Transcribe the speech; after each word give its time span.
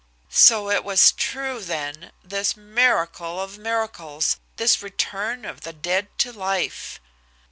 So 0.33 0.71
it 0.71 0.83
was 0.83 1.11
true, 1.11 1.59
then, 1.61 2.11
this 2.23 2.57
miracle 2.57 3.39
of 3.39 3.59
miracles, 3.59 4.37
this 4.55 4.81
return 4.81 5.45
of 5.45 5.61
the 5.61 5.73
dead 5.73 6.07
to 6.17 6.31
life! 6.33 6.99